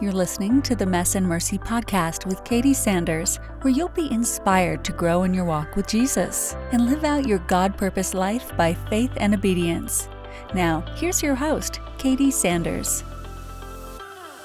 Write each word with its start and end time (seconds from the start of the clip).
You're 0.00 0.12
listening 0.12 0.62
to 0.62 0.74
the 0.74 0.86
Mess 0.86 1.14
and 1.14 1.26
Mercy 1.26 1.58
podcast 1.58 2.24
with 2.24 2.42
Katie 2.42 2.72
Sanders, 2.72 3.36
where 3.60 3.74
you'll 3.74 3.90
be 3.90 4.10
inspired 4.10 4.82
to 4.86 4.92
grow 4.92 5.24
in 5.24 5.34
your 5.34 5.44
walk 5.44 5.76
with 5.76 5.86
Jesus 5.86 6.56
and 6.72 6.86
live 6.86 7.04
out 7.04 7.26
your 7.26 7.40
God 7.40 7.76
purpose 7.76 8.14
life 8.14 8.56
by 8.56 8.72
faith 8.72 9.10
and 9.18 9.34
obedience. 9.34 10.08
Now, 10.54 10.80
here's 10.96 11.22
your 11.22 11.34
host, 11.34 11.80
Katie 11.98 12.30
Sanders. 12.30 13.04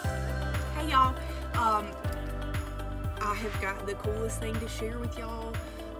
Hey 0.03 0.89
y'all, 0.89 1.15
um, 1.53 1.87
I 3.21 3.33
have 3.33 3.61
got 3.61 3.85
the 3.85 3.93
coolest 3.93 4.41
thing 4.41 4.59
to 4.59 4.67
share 4.67 4.99
with 4.99 5.17
y'all. 5.17 5.53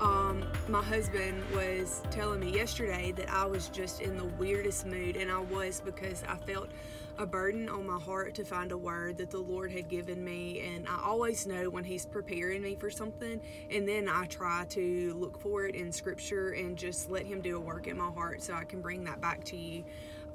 Um, 0.06 0.44
my 0.68 0.84
husband 0.84 1.42
was 1.52 2.04
telling 2.12 2.40
me 2.40 2.52
yesterday 2.52 3.12
that 3.14 3.28
I 3.28 3.44
was 3.48 3.70
just 3.70 4.02
in 4.02 4.18
the 4.18 4.26
weirdest 4.26 4.86
mood, 4.86 5.16
and 5.16 5.32
I 5.32 5.40
was 5.40 5.82
because 5.84 6.24
I 6.28 6.36
felt 6.46 6.70
a 7.18 7.26
burden 7.26 7.68
on 7.70 7.88
my 7.88 7.98
heart 7.98 8.36
to 8.36 8.46
find 8.46 8.72
a 8.72 8.78
word 8.78 9.18
that 9.18 9.32
the 9.32 9.40
Lord 9.40 9.72
had 9.72 9.88
given 9.88 10.23
me. 10.23 10.59
And 10.59 10.88
I 10.88 11.02
always 11.04 11.48
know 11.48 11.72
when 11.72 11.84
He's 11.84 12.05
preparing 12.05 12.62
me 12.62 12.76
for 12.76 12.91
something, 12.91 13.41
and 13.72 13.90
then 13.90 14.08
I 14.08 14.26
try 14.28 14.66
to 14.70 15.16
look 15.18 15.41
for 15.41 15.66
it 15.66 15.73
in 15.73 15.91
Scripture 15.91 16.52
and 16.52 16.78
just 16.78 17.09
let 17.09 17.26
Him 17.26 17.42
do 17.42 17.58
a 17.58 17.59
work 17.59 17.88
in 17.88 17.98
my 17.98 18.12
heart 18.12 18.44
so 18.44 18.53
I 18.53 18.64
can 18.64 18.81
bring 18.81 19.06
that 19.06 19.20
back 19.22 19.44
to 19.45 19.58
you. 19.58 19.84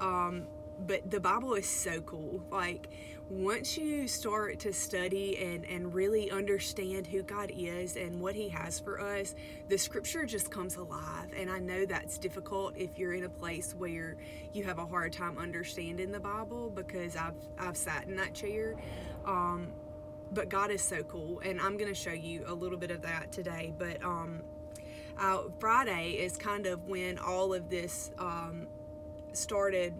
Um, 0.01 0.47
but 0.87 1.09
the 1.09 1.19
Bible 1.19 1.53
is 1.53 1.67
so 1.67 2.01
cool. 2.01 2.43
Like, 2.51 2.89
once 3.29 3.77
you 3.77 4.07
start 4.09 4.59
to 4.59 4.73
study 4.73 5.37
and, 5.37 5.63
and 5.65 5.93
really 5.93 6.29
understand 6.29 7.07
who 7.07 7.23
God 7.23 7.49
is 7.55 7.95
and 7.95 8.19
what 8.19 8.35
He 8.35 8.49
has 8.49 8.79
for 8.79 8.99
us, 8.99 9.35
the 9.69 9.77
scripture 9.77 10.25
just 10.25 10.51
comes 10.51 10.75
alive. 10.75 11.29
And 11.37 11.49
I 11.49 11.59
know 11.59 11.85
that's 11.85 12.17
difficult 12.17 12.75
if 12.75 12.97
you're 12.97 13.13
in 13.13 13.23
a 13.23 13.29
place 13.29 13.73
where 13.77 14.17
you 14.51 14.65
have 14.65 14.79
a 14.79 14.85
hard 14.85 15.13
time 15.13 15.37
understanding 15.37 16.11
the 16.11 16.19
Bible 16.19 16.69
because 16.69 17.15
I've, 17.15 17.37
I've 17.57 17.77
sat 17.77 18.07
in 18.07 18.17
that 18.17 18.33
chair. 18.33 18.75
Um, 19.25 19.71
but 20.33 20.49
God 20.49 20.71
is 20.71 20.81
so 20.81 21.03
cool, 21.03 21.39
and 21.39 21.59
I'm 21.59 21.77
going 21.77 21.89
to 21.89 21.99
show 21.99 22.11
you 22.11 22.43
a 22.47 22.53
little 22.53 22.77
bit 22.77 22.91
of 22.91 23.01
that 23.03 23.31
today. 23.31 23.73
But 23.77 24.03
um, 24.03 24.41
uh, 25.17 25.43
Friday 25.59 26.11
is 26.11 26.37
kind 26.37 26.65
of 26.65 26.87
when 26.87 27.17
all 27.17 27.53
of 27.53 27.69
this 27.69 28.11
um, 28.17 28.67
started 29.33 29.93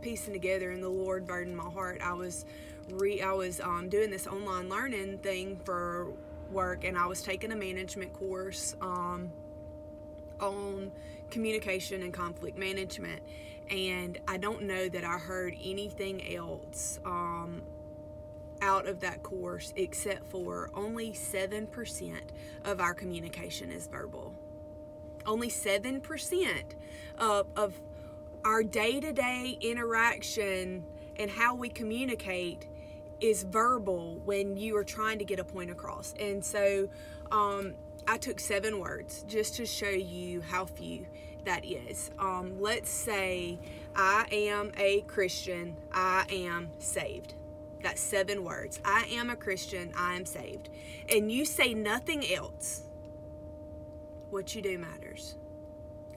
piecing 0.00 0.32
together 0.32 0.70
and 0.70 0.82
the 0.82 0.88
Lord 0.88 1.26
burdened 1.26 1.56
my 1.56 1.68
heart. 1.70 2.00
I 2.02 2.14
was 2.14 2.44
re 2.90 3.20
I 3.20 3.32
was 3.32 3.60
um, 3.60 3.88
doing 3.88 4.10
this 4.10 4.26
online 4.26 4.68
learning 4.68 5.18
thing 5.18 5.60
for 5.64 6.12
work 6.50 6.84
and 6.84 6.96
I 6.96 7.06
was 7.06 7.22
taking 7.22 7.52
a 7.52 7.56
management 7.56 8.12
course 8.12 8.74
um, 8.80 9.30
on 10.40 10.90
communication 11.30 12.02
and 12.02 12.12
conflict 12.12 12.56
management 12.58 13.22
and 13.70 14.18
I 14.26 14.38
don't 14.38 14.62
know 14.62 14.88
that 14.88 15.04
I 15.04 15.18
heard 15.18 15.54
anything 15.62 16.34
else 16.34 17.00
um, 17.04 17.62
out 18.62 18.86
of 18.86 19.00
that 19.00 19.22
course 19.22 19.72
except 19.76 20.30
for 20.30 20.70
only 20.74 21.12
7% 21.12 22.12
of 22.64 22.80
our 22.80 22.94
communication 22.94 23.70
is 23.70 23.86
verbal. 23.86 24.34
Only 25.26 25.48
7% 25.48 26.62
of, 27.18 27.46
of 27.56 27.78
our 28.44 28.62
day 28.62 29.00
to 29.00 29.12
day 29.12 29.58
interaction 29.60 30.84
and 31.16 31.30
how 31.30 31.54
we 31.54 31.68
communicate 31.68 32.66
is 33.20 33.42
verbal 33.42 34.20
when 34.24 34.56
you 34.56 34.76
are 34.76 34.84
trying 34.84 35.18
to 35.18 35.24
get 35.24 35.38
a 35.38 35.44
point 35.44 35.70
across. 35.70 36.14
And 36.20 36.44
so 36.44 36.88
um, 37.32 37.74
I 38.06 38.16
took 38.16 38.38
seven 38.40 38.78
words 38.78 39.24
just 39.28 39.56
to 39.56 39.66
show 39.66 39.88
you 39.90 40.40
how 40.40 40.66
few 40.66 41.06
that 41.44 41.64
is. 41.64 42.10
Um, 42.18 42.60
let's 42.60 42.90
say 42.90 43.58
I 43.96 44.26
am 44.30 44.72
a 44.76 45.00
Christian, 45.02 45.76
I 45.92 46.26
am 46.30 46.70
saved. 46.78 47.34
That's 47.82 48.00
seven 48.00 48.44
words. 48.44 48.80
I 48.84 49.06
am 49.12 49.30
a 49.30 49.36
Christian, 49.36 49.92
I 49.96 50.14
am 50.16 50.24
saved. 50.24 50.68
And 51.08 51.30
you 51.30 51.44
say 51.44 51.74
nothing 51.74 52.24
else. 52.32 52.82
What 54.30 54.54
you 54.54 54.62
do 54.62 54.78
matters. 54.78 55.36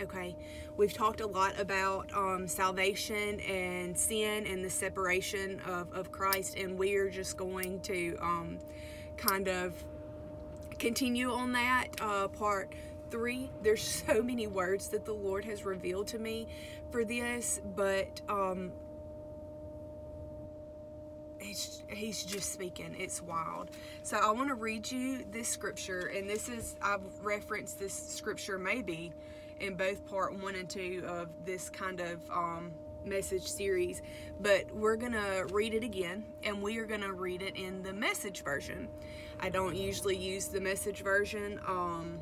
Okay, 0.01 0.35
we've 0.77 0.93
talked 0.93 1.21
a 1.21 1.27
lot 1.27 1.59
about 1.59 2.11
um, 2.15 2.47
salvation 2.47 3.39
and 3.41 3.95
sin 3.95 4.47
and 4.47 4.65
the 4.65 4.69
separation 4.69 5.59
of, 5.67 5.93
of 5.93 6.11
Christ, 6.11 6.57
and 6.57 6.75
we 6.75 6.95
are 6.95 7.07
just 7.07 7.37
going 7.37 7.81
to 7.81 8.17
um, 8.19 8.57
kind 9.15 9.47
of 9.47 9.75
continue 10.79 11.31
on 11.31 11.51
that 11.51 11.87
uh, 12.01 12.27
part 12.29 12.73
three. 13.11 13.51
There's 13.61 13.83
so 14.07 14.23
many 14.23 14.47
words 14.47 14.87
that 14.87 15.05
the 15.05 15.13
Lord 15.13 15.45
has 15.45 15.65
revealed 15.65 16.07
to 16.07 16.19
me 16.19 16.47
for 16.89 17.05
this, 17.05 17.61
but 17.75 18.21
um, 18.27 18.71
he's, 21.39 21.83
he's 21.89 22.23
just 22.23 22.51
speaking. 22.51 22.95
It's 22.97 23.21
wild. 23.21 23.69
So 24.01 24.17
I 24.17 24.31
want 24.31 24.49
to 24.49 24.55
read 24.55 24.91
you 24.91 25.25
this 25.31 25.47
scripture, 25.47 26.11
and 26.15 26.27
this 26.27 26.49
is, 26.49 26.75
I've 26.81 27.01
referenced 27.21 27.77
this 27.77 27.93
scripture 27.93 28.57
maybe 28.57 29.13
in 29.61 29.75
both 29.75 30.05
part 30.05 30.37
one 30.37 30.55
and 30.55 30.69
two 30.69 31.03
of 31.07 31.29
this 31.45 31.69
kind 31.69 31.99
of 31.99 32.19
um, 32.31 32.71
message 33.05 33.47
series, 33.47 34.01
but 34.39 34.73
we're 34.73 34.95
gonna 34.95 35.45
read 35.51 35.73
it 35.73 35.83
again 35.83 36.25
and 36.43 36.61
we 36.61 36.77
are 36.77 36.85
gonna 36.85 37.11
read 37.11 37.41
it 37.41 37.55
in 37.55 37.81
the 37.83 37.93
message 37.93 38.43
version. 38.43 38.87
I 39.39 39.49
don't 39.49 39.75
usually 39.75 40.17
use 40.17 40.47
the 40.47 40.61
message 40.61 41.01
version, 41.01 41.59
um, 41.67 42.19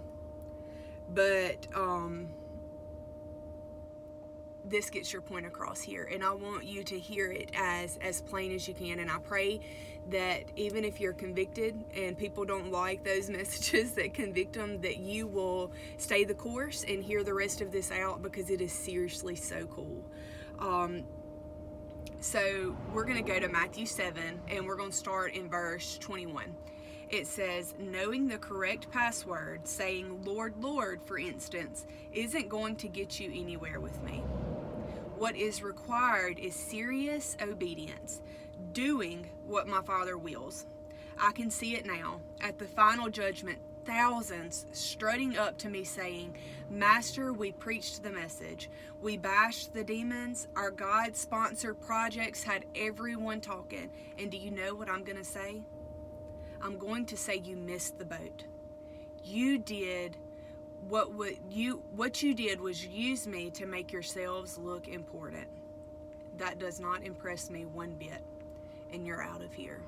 but 1.14 1.68
um, 1.76 2.30
this 4.70 4.90
gets 4.90 5.12
your 5.12 5.22
point 5.22 5.46
across 5.46 5.82
here 5.82 6.10
and 6.14 6.24
i 6.24 6.32
want 6.32 6.64
you 6.64 6.84
to 6.84 6.98
hear 7.00 7.32
it 7.32 7.50
as 7.54 7.98
as 8.02 8.22
plain 8.22 8.52
as 8.54 8.68
you 8.68 8.74
can 8.74 9.00
and 9.00 9.10
i 9.10 9.18
pray 9.20 9.60
that 10.10 10.44
even 10.56 10.84
if 10.84 11.00
you're 11.00 11.14
convicted 11.14 11.84
and 11.96 12.18
people 12.18 12.46
don't 12.46 12.72
like 12.72 13.04
those 13.04 13.30
messages 13.40 13.92
that 13.94 14.14
convict 14.14 14.54
them 14.54 14.82
that 14.82 14.98
you 14.98 15.28
will 15.28 15.72
stay 15.98 16.24
the 16.24 16.34
course 16.34 16.86
and 16.88 17.04
hear 17.04 17.24
the 17.24 17.34
rest 17.34 17.62
of 17.62 17.72
this 17.72 17.92
out 17.92 18.22
because 18.22 18.50
it 18.50 18.62
is 18.62 18.72
seriously 18.72 19.36
so 19.36 19.66
cool. 19.68 20.04
Um, 20.60 21.04
so 22.22 22.76
we're 22.94 23.06
going 23.06 23.24
to 23.24 23.32
go 23.32 23.40
to 23.40 23.48
matthew 23.48 23.86
7 23.86 24.42
and 24.50 24.66
we're 24.66 24.76
going 24.76 24.92
to 24.92 24.96
start 24.96 25.34
in 25.36 25.50
verse 25.50 25.98
21 26.00 26.54
it 27.10 27.26
says 27.26 27.76
knowing 27.80 28.28
the 28.28 28.38
correct 28.38 28.92
password 28.92 29.66
saying 29.66 30.22
lord 30.26 30.54
lord 30.60 31.00
for 31.06 31.18
instance 31.18 31.86
isn't 32.12 32.50
going 32.50 32.76
to 32.76 32.90
get 32.90 33.22
you 33.22 33.32
anywhere 33.34 33.80
with 33.80 34.04
me 34.04 34.22
what 35.20 35.36
is 35.36 35.62
required 35.62 36.40
is 36.40 36.56
serious 36.56 37.36
obedience, 37.42 38.22
doing 38.72 39.28
what 39.46 39.68
my 39.68 39.82
Father 39.82 40.18
wills. 40.18 40.66
I 41.20 41.34
can 41.34 41.52
see 41.52 41.76
it 41.76 41.86
now. 41.86 42.22
At 42.40 42.58
the 42.58 42.66
final 42.66 43.10
judgment, 43.10 43.60
thousands 43.86 44.66
strutting 44.72 45.38
up 45.38 45.58
to 45.58 45.70
me 45.70 45.84
saying, 45.84 46.38
Master, 46.70 47.34
we 47.34 47.52
preached 47.52 48.02
the 48.02 48.12
message. 48.12 48.70
We 49.02 49.18
bashed 49.18 49.74
the 49.74 49.84
demons. 49.84 50.48
Our 50.56 50.72
God 50.72 51.18
sponsored 51.18 51.82
projects 51.82 52.42
had 52.42 52.64
everyone 52.74 53.42
talking. 53.42 53.90
And 54.18 54.32
do 54.32 54.38
you 54.38 54.52
know 54.52 54.74
what 54.74 54.90
I'm 54.90 55.04
going 55.04 55.18
to 55.18 55.26
say? 55.26 55.64
I'm 56.62 56.78
going 56.78 57.06
to 57.08 57.18
say 57.18 57.42
you 57.44 57.58
missed 57.58 57.98
the 57.98 58.06
boat. 58.06 58.46
You 59.26 59.58
did 59.58 60.16
what 60.88 61.12
you 61.52 61.84
what 61.96 62.24
you 62.24 62.34
did 62.34 62.60
was 62.60 62.86
use 62.86 63.28
me 63.28 63.50
to 63.52 63.66
make 63.66 63.92
yourselves 63.92 64.58
look 64.58 64.88
important. 64.88 65.48
That 66.38 66.60
does 66.60 66.80
not 66.80 67.04
impress 67.04 67.50
me 67.50 67.66
one 67.66 67.96
bit. 68.00 68.24
And 68.92 69.06
you're 69.06 69.22
out 69.22 69.44
of 69.44 69.54
here. 69.54 69.82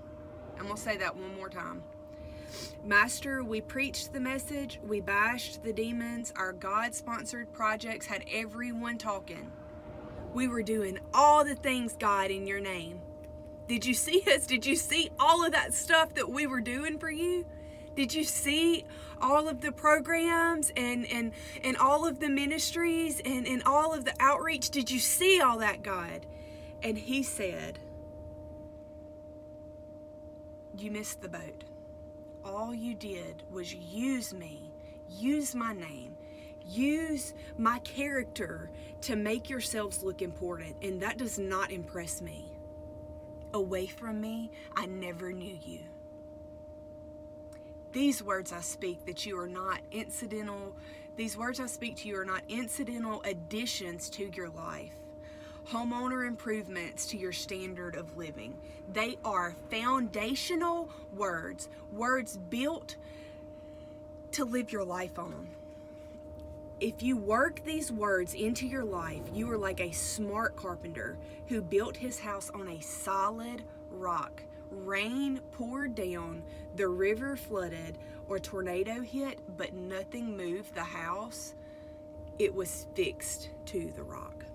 Going 0.71 0.75
to 0.75 0.89
say 0.89 0.97
that 0.97 1.15
one 1.15 1.35
more 1.35 1.49
time. 1.49 1.83
Master, 2.85 3.43
we 3.43 3.61
preached 3.61 4.13
the 4.13 4.19
message, 4.19 4.79
we 4.87 5.01
bashed 5.01 5.63
the 5.63 5.73
demons, 5.73 6.31
our 6.37 6.53
God 6.53 6.93
sponsored 6.93 7.51
projects 7.51 8.05
had 8.05 8.23
everyone 8.31 8.97
talking. 8.97 9.51
We 10.33 10.47
were 10.47 10.63
doing 10.63 10.99
all 11.13 11.43
the 11.43 11.55
things, 11.55 11.95
God, 11.99 12.31
in 12.31 12.47
your 12.47 12.59
name. 12.59 13.01
Did 13.67 13.85
you 13.85 13.93
see 13.93 14.23
us? 14.33 14.45
Did 14.45 14.65
you 14.65 14.75
see 14.75 15.09
all 15.19 15.45
of 15.45 15.51
that 15.53 15.73
stuff 15.73 16.13
that 16.13 16.29
we 16.29 16.47
were 16.47 16.61
doing 16.61 16.99
for 16.99 17.09
you? 17.09 17.45
Did 17.95 18.13
you 18.13 18.23
see 18.23 18.85
all 19.21 19.47
of 19.47 19.61
the 19.61 19.71
programs 19.71 20.71
and, 20.75 21.05
and, 21.05 21.33
and 21.63 21.77
all 21.77 22.07
of 22.07 22.19
the 22.19 22.29
ministries 22.29 23.21
and, 23.23 23.47
and 23.47 23.63
all 23.65 23.93
of 23.93 24.05
the 24.05 24.13
outreach? 24.19 24.69
Did 24.69 24.89
you 24.89 24.99
see 24.99 25.41
all 25.41 25.59
that, 25.59 25.83
God? 25.83 26.25
And 26.83 26.97
he 26.97 27.21
said, 27.23 27.79
You 30.77 30.91
missed 30.91 31.21
the 31.21 31.29
boat. 31.29 31.65
All 32.43 32.73
you 32.73 32.95
did 32.95 33.43
was 33.51 33.73
use 33.73 34.33
me, 34.33 34.71
use 35.07 35.53
my 35.53 35.73
name, 35.73 36.15
use 36.65 37.33
my 37.57 37.77
character 37.79 38.71
to 39.01 39.15
make 39.15 39.49
yourselves 39.49 40.01
look 40.01 40.21
important, 40.21 40.75
and 40.81 41.01
that 41.01 41.17
does 41.17 41.37
not 41.37 41.71
impress 41.71 42.21
me. 42.21 42.51
Away 43.53 43.85
from 43.85 44.21
me, 44.21 44.49
I 44.75 44.85
never 44.87 45.31
knew 45.31 45.57
you. 45.61 45.81
These 47.91 48.23
words 48.23 48.53
I 48.53 48.61
speak 48.61 49.05
that 49.05 49.25
you 49.25 49.37
are 49.37 49.47
not 49.47 49.81
incidental, 49.91 50.75
these 51.17 51.37
words 51.37 51.59
I 51.59 51.65
speak 51.65 51.97
to 51.97 52.07
you 52.07 52.17
are 52.19 52.25
not 52.25 52.43
incidental 52.47 53.21
additions 53.23 54.09
to 54.11 54.29
your 54.33 54.49
life. 54.49 54.93
homeowner 55.69 56.27
improvements 56.27 57.05
to 57.07 57.17
your 57.17 57.31
standard 57.31 57.95
of 57.95 58.17
living. 58.17 58.53
They 58.93 59.17
are 59.23 59.55
foundational 59.69 60.89
words, 61.15 61.69
words 61.93 62.37
built 62.49 62.95
to 64.33 64.45
live 64.45 64.71
your 64.71 64.83
life 64.83 65.19
on. 65.19 65.47
If 66.79 67.03
you 67.03 67.15
work 67.15 67.63
these 67.63 67.91
words 67.91 68.33
into 68.33 68.65
your 68.65 68.83
life, 68.83 69.21
you 69.33 69.49
are 69.51 69.57
like 69.57 69.81
a 69.81 69.91
smart 69.91 70.55
carpenter 70.55 71.17
who 71.47 71.61
built 71.61 71.95
his 71.95 72.19
house 72.19 72.49
on 72.53 72.67
a 72.69 72.81
solid 72.81 73.63
rock. 73.91 74.41
Rain 74.71 75.41
poured 75.51 75.95
down, 75.95 76.43
the 76.75 76.87
river 76.87 77.35
flooded, 77.35 77.97
or 78.27 78.39
tornado 78.39 79.01
hit, 79.01 79.39
but 79.57 79.73
nothing 79.73 80.37
moved 80.37 80.73
the 80.73 80.83
house. 80.83 81.53
It 82.39 82.55
was 82.55 82.87
fixed 82.95 83.49
to 83.65 83.91
the 83.91 84.03
rock. 84.03 84.45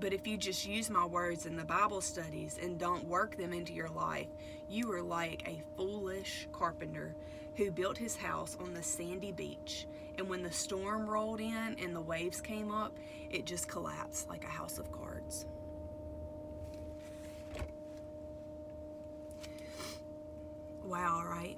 But 0.00 0.12
if 0.12 0.26
you 0.26 0.36
just 0.36 0.66
use 0.66 0.90
my 0.90 1.04
words 1.04 1.46
in 1.46 1.56
the 1.56 1.64
Bible 1.64 2.00
studies 2.00 2.58
and 2.60 2.78
don't 2.78 3.06
work 3.06 3.36
them 3.36 3.52
into 3.52 3.72
your 3.72 3.90
life, 3.90 4.28
you 4.68 4.90
are 4.92 5.02
like 5.02 5.46
a 5.46 5.62
foolish 5.76 6.48
carpenter 6.52 7.14
who 7.54 7.70
built 7.70 7.98
his 7.98 8.16
house 8.16 8.56
on 8.60 8.74
the 8.74 8.82
sandy 8.82 9.30
beach. 9.30 9.86
And 10.18 10.28
when 10.28 10.42
the 10.42 10.50
storm 10.50 11.08
rolled 11.08 11.40
in 11.40 11.76
and 11.80 11.94
the 11.94 12.00
waves 12.00 12.40
came 12.40 12.72
up, 12.72 12.96
it 13.30 13.46
just 13.46 13.68
collapsed 13.68 14.28
like 14.28 14.44
a 14.44 14.48
house 14.48 14.78
of 14.78 14.90
cards. 14.90 15.46
Wow, 20.90 21.22
right? 21.24 21.56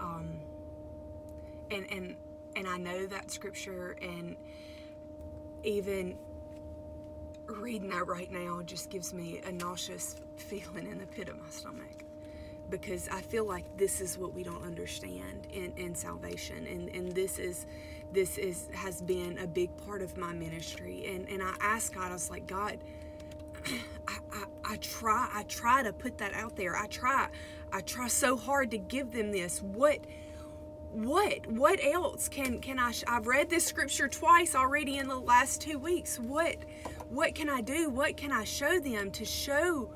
Um, 0.00 0.40
and 1.72 1.86
and 1.90 2.16
and 2.56 2.68
I 2.68 2.78
know 2.78 3.06
that 3.06 3.32
scripture, 3.32 3.96
and 4.00 4.36
even 5.64 6.16
reading 7.48 7.90
that 7.90 8.06
right 8.06 8.30
now 8.30 8.62
just 8.62 8.90
gives 8.90 9.12
me 9.12 9.40
a 9.46 9.52
nauseous 9.52 10.16
feeling 10.36 10.86
in 10.86 10.98
the 10.98 11.06
pit 11.06 11.28
of 11.28 11.38
my 11.38 11.48
stomach 11.50 12.04
because 12.70 13.08
I 13.08 13.22
feel 13.22 13.46
like 13.46 13.64
this 13.78 14.00
is 14.00 14.18
what 14.18 14.34
we 14.34 14.42
don't 14.44 14.64
understand 14.64 15.46
in, 15.52 15.72
in 15.76 15.94
salvation 15.94 16.66
and, 16.66 16.90
and 16.90 17.12
this 17.12 17.38
is 17.38 17.66
this 18.12 18.38
is 18.38 18.68
has 18.74 19.02
been 19.02 19.38
a 19.38 19.46
big 19.46 19.76
part 19.86 20.02
of 20.02 20.16
my 20.18 20.32
ministry 20.32 21.06
and, 21.08 21.28
and 21.28 21.42
I 21.42 21.54
asked 21.60 21.94
God, 21.94 22.10
I 22.10 22.14
was 22.14 22.30
like, 22.30 22.46
God, 22.46 22.78
I, 24.68 24.76
try 24.76 25.28
I 25.32 25.42
try 25.44 25.82
to 25.82 25.92
put 25.92 26.18
that 26.18 26.34
out 26.34 26.54
there. 26.56 26.76
I 26.76 26.86
try 26.86 27.28
I 27.72 27.80
try 27.80 28.08
so 28.08 28.36
hard 28.36 28.70
to 28.72 28.78
give 28.78 29.12
them 29.12 29.32
this. 29.32 29.62
What 29.62 30.00
what 30.92 31.46
what 31.46 31.82
else 31.82 32.28
can 32.28 32.60
can 32.60 32.78
I 32.78 32.92
I've 33.06 33.26
read 33.26 33.50
this 33.50 33.64
scripture 33.64 34.08
twice 34.08 34.54
already 34.54 34.98
in 34.98 35.08
the 35.08 35.18
last 35.18 35.60
2 35.62 35.78
weeks. 35.78 36.18
What 36.18 36.56
what 37.08 37.34
can 37.34 37.48
I 37.48 37.62
do? 37.62 37.88
What 37.88 38.16
can 38.16 38.30
I 38.32 38.44
show 38.44 38.78
them 38.78 39.10
to 39.12 39.24
show 39.24 39.90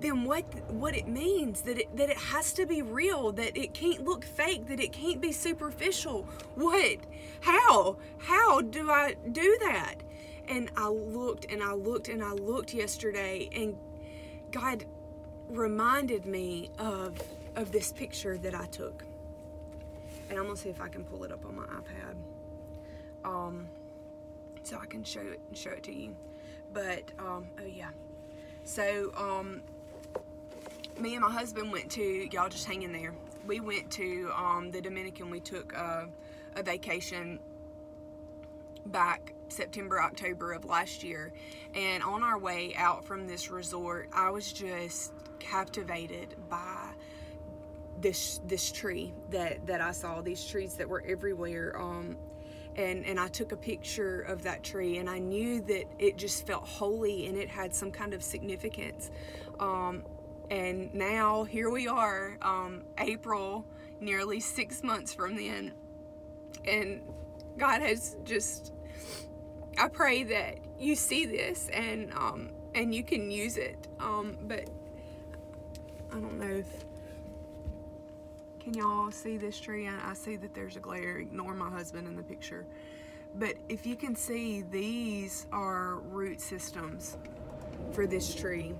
them 0.00 0.24
what 0.24 0.44
what 0.70 0.96
it 0.96 1.08
means 1.08 1.62
that 1.62 1.78
it 1.78 1.96
that 1.96 2.10
it 2.10 2.16
has 2.16 2.52
to 2.54 2.66
be 2.66 2.82
real, 2.82 3.32
that 3.32 3.56
it 3.56 3.74
can't 3.74 4.04
look 4.04 4.24
fake, 4.24 4.66
that 4.66 4.80
it 4.80 4.92
can't 4.92 5.20
be 5.20 5.32
superficial. 5.32 6.28
What? 6.54 6.98
How? 7.40 7.96
How 8.18 8.60
do 8.60 8.90
I 8.90 9.16
do 9.30 9.58
that? 9.62 9.96
And 10.48 10.70
I 10.76 10.88
looked 10.88 11.50
and 11.50 11.62
I 11.62 11.72
looked 11.72 12.08
and 12.08 12.22
I 12.22 12.32
looked 12.32 12.74
yesterday 12.74 13.48
and 13.54 13.76
God 14.52 14.84
reminded 15.48 16.24
me 16.26 16.70
of 16.78 17.20
of 17.56 17.72
this 17.72 17.92
picture 17.92 18.38
that 18.38 18.54
I 18.54 18.66
took. 18.66 19.04
And 20.30 20.38
I'm 20.38 20.44
gonna 20.44 20.56
see 20.56 20.70
if 20.70 20.80
I 20.80 20.88
can 20.88 21.04
pull 21.04 21.24
it 21.24 21.32
up 21.32 21.44
on 21.44 21.56
my 21.56 21.64
iPad. 21.64 22.16
Um 23.24 23.66
so 24.62 24.78
I 24.80 24.86
can 24.86 25.02
show 25.04 25.20
it 25.20 25.40
show 25.54 25.70
it 25.70 25.82
to 25.84 25.92
you. 25.92 26.14
But 26.72 27.02
um, 27.18 27.46
oh 27.60 27.66
yeah. 27.66 27.90
So 28.64 29.12
um, 29.16 29.62
me 30.98 31.14
and 31.14 31.22
my 31.22 31.30
husband 31.30 31.72
went 31.72 31.90
to 31.92 32.28
y'all 32.32 32.48
just 32.48 32.66
hang 32.66 32.82
in 32.82 32.92
there. 32.92 33.12
We 33.46 33.60
went 33.60 33.90
to 33.92 34.30
um, 34.36 34.70
the 34.70 34.80
Dominican. 34.80 35.30
We 35.30 35.40
took 35.40 35.76
uh, 35.76 36.04
a 36.54 36.62
vacation 36.62 37.40
back 38.86 39.34
September, 39.48 40.00
October 40.00 40.52
of 40.52 40.64
last 40.64 41.02
year. 41.02 41.32
And 41.74 42.02
on 42.02 42.22
our 42.22 42.38
way 42.38 42.74
out 42.76 43.04
from 43.04 43.26
this 43.26 43.50
resort, 43.50 44.08
I 44.12 44.30
was 44.30 44.52
just 44.52 45.12
captivated 45.38 46.36
by 46.48 46.90
this 48.00 48.40
this 48.46 48.72
tree 48.72 49.12
that 49.30 49.66
that 49.66 49.80
I 49.80 49.92
saw. 49.92 50.20
These 50.22 50.44
trees 50.44 50.74
that 50.74 50.88
were 50.88 51.04
everywhere. 51.06 51.80
Um, 51.80 52.16
and 52.76 53.04
and 53.04 53.20
I 53.20 53.28
took 53.28 53.52
a 53.52 53.56
picture 53.56 54.22
of 54.22 54.42
that 54.44 54.62
tree 54.62 54.98
and 54.98 55.08
I 55.08 55.18
knew 55.18 55.60
that 55.62 55.84
it 55.98 56.16
just 56.16 56.46
felt 56.46 56.66
holy 56.66 57.26
and 57.26 57.36
it 57.36 57.48
had 57.48 57.74
some 57.74 57.90
kind 57.90 58.14
of 58.14 58.22
significance 58.22 59.10
um, 59.60 60.04
and 60.50 60.92
now 60.94 61.44
here 61.44 61.70
we 61.70 61.86
are 61.86 62.38
um, 62.40 62.84
April 62.98 63.66
nearly 64.00 64.40
six 64.40 64.82
months 64.82 65.12
from 65.12 65.36
then 65.36 65.72
and 66.64 67.02
God 67.58 67.82
has 67.82 68.16
just 68.24 68.72
I 69.78 69.88
pray 69.88 70.22
that 70.24 70.58
you 70.78 70.94
see 70.94 71.26
this 71.26 71.68
and 71.72 72.12
um, 72.14 72.50
and 72.74 72.94
you 72.94 73.02
can 73.02 73.30
use 73.30 73.56
it 73.56 73.88
um, 74.00 74.36
but 74.42 74.68
I 76.10 76.14
don't 76.14 76.38
know 76.38 76.56
if 76.56 76.66
can 78.62 78.74
y'all 78.74 79.10
see 79.10 79.38
this 79.38 79.58
tree? 79.58 79.88
I, 79.88 80.10
I 80.10 80.14
see 80.14 80.36
that 80.36 80.54
there's 80.54 80.76
a 80.76 80.80
glare. 80.80 81.18
Ignore 81.18 81.54
my 81.54 81.68
husband 81.68 82.06
in 82.06 82.14
the 82.14 82.22
picture. 82.22 82.64
But 83.34 83.56
if 83.68 83.86
you 83.86 83.96
can 83.96 84.14
see, 84.14 84.62
these 84.62 85.46
are 85.50 85.96
root 85.96 86.40
systems 86.40 87.16
for 87.92 88.06
this 88.06 88.32
tree. 88.32 88.74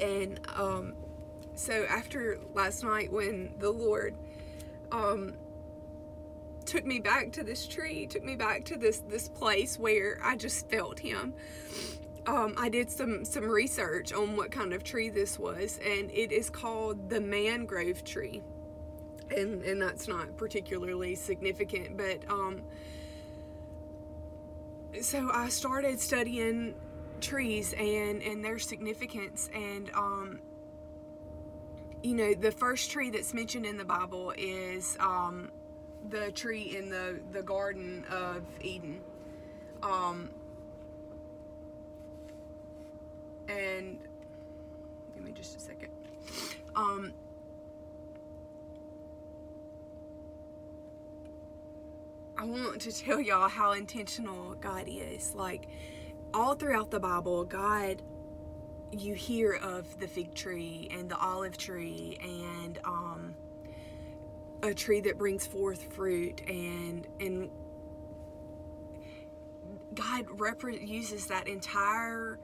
And 0.00 0.38
um, 0.54 0.94
so 1.54 1.84
after 1.88 2.38
last 2.54 2.84
night 2.84 3.10
when 3.10 3.54
the 3.58 3.70
Lord 3.70 4.14
um, 4.92 5.34
took 6.66 6.84
me 6.84 6.98
back 6.98 7.32
to 7.32 7.44
this 7.44 7.66
tree, 7.66 8.06
took 8.06 8.24
me 8.24 8.36
back 8.36 8.64
to 8.66 8.76
this 8.76 9.00
this 9.00 9.28
place 9.28 9.78
where 9.78 10.18
I 10.22 10.36
just 10.36 10.68
felt 10.70 10.98
him. 10.98 11.34
Um, 12.26 12.54
I 12.58 12.68
did 12.68 12.90
some 12.90 13.24
some 13.24 13.44
research 13.44 14.12
on 14.12 14.36
what 14.36 14.50
kind 14.50 14.72
of 14.72 14.82
tree 14.82 15.08
this 15.08 15.38
was, 15.38 15.78
and 15.84 16.10
it 16.10 16.32
is 16.32 16.50
called 16.50 17.08
the 17.08 17.20
mangrove 17.20 18.04
tree 18.04 18.42
and 19.30 19.62
and 19.62 19.80
that's 19.80 20.08
not 20.08 20.36
particularly 20.36 21.14
significant 21.14 21.96
but 21.96 22.18
um 22.30 22.62
so 25.00 25.28
I 25.32 25.48
started 25.48 26.00
studying 26.00 26.74
trees 27.20 27.74
and 27.74 28.22
and 28.22 28.44
their 28.44 28.58
significance 28.58 29.50
and 29.54 29.90
um 29.94 30.40
you 32.02 32.14
know 32.14 32.34
the 32.34 32.52
first 32.52 32.90
tree 32.90 33.10
that's 33.10 33.34
mentioned 33.34 33.66
in 33.66 33.76
the 33.76 33.84
Bible 33.84 34.32
is 34.36 34.96
um 35.00 35.50
the 36.10 36.30
tree 36.32 36.76
in 36.76 36.88
the 36.90 37.20
the 37.32 37.42
garden 37.42 38.04
of 38.10 38.42
Eden 38.60 39.00
um 39.82 40.30
and 43.48 43.98
give 45.14 45.24
me 45.24 45.32
just 45.32 45.56
a 45.56 45.60
second 45.60 45.90
um 46.74 47.12
I 52.38 52.44
want 52.44 52.82
to 52.82 52.92
tell 52.92 53.18
y'all 53.20 53.48
how 53.48 53.72
intentional 53.72 54.54
God 54.56 54.84
is. 54.86 55.34
Like, 55.34 55.68
all 56.34 56.54
throughout 56.54 56.90
the 56.90 57.00
Bible, 57.00 57.44
God, 57.44 58.02
you 58.92 59.14
hear 59.14 59.54
of 59.54 59.98
the 59.98 60.06
fig 60.06 60.34
tree 60.34 60.88
and 60.90 61.08
the 61.08 61.18
olive 61.18 61.56
tree 61.56 62.18
and 62.22 62.78
um, 62.84 63.34
a 64.62 64.74
tree 64.74 65.00
that 65.00 65.18
brings 65.18 65.46
forth 65.46 65.92
fruit 65.92 66.42
and 66.48 67.06
and 67.20 67.50
God 69.94 70.26
uses 70.80 71.26
that 71.26 71.48
entire 71.48 72.38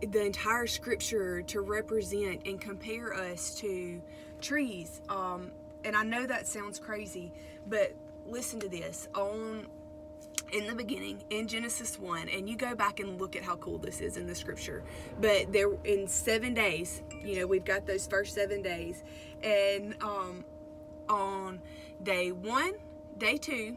the 0.00 0.24
entire 0.24 0.66
scripture 0.66 1.42
to 1.42 1.60
represent 1.60 2.42
and 2.46 2.60
compare 2.60 3.14
us 3.14 3.54
to 3.56 4.02
trees. 4.40 5.00
Um, 5.08 5.52
and 5.84 5.96
I 5.96 6.02
know 6.02 6.26
that 6.26 6.46
sounds 6.46 6.78
crazy, 6.78 7.32
but 7.66 7.94
listen 8.26 8.60
to 8.60 8.68
this 8.68 9.08
on 9.14 9.66
in 10.52 10.66
the 10.66 10.74
beginning 10.74 11.22
in 11.30 11.48
Genesis 11.48 11.98
1 11.98 12.28
and 12.28 12.48
you 12.48 12.56
go 12.56 12.74
back 12.74 13.00
and 13.00 13.20
look 13.20 13.34
at 13.34 13.42
how 13.42 13.56
cool 13.56 13.78
this 13.78 14.00
is 14.00 14.16
in 14.16 14.26
the 14.26 14.34
scripture 14.34 14.84
but 15.20 15.50
there 15.52 15.72
in 15.84 16.06
7 16.06 16.54
days 16.54 17.02
you 17.22 17.38
know 17.38 17.46
we've 17.46 17.64
got 17.64 17.86
those 17.86 18.06
first 18.06 18.34
7 18.34 18.62
days 18.62 19.02
and 19.42 19.96
um 20.02 20.44
on 21.08 21.60
day 22.02 22.32
1 22.32 22.72
day 23.18 23.36
2 23.36 23.76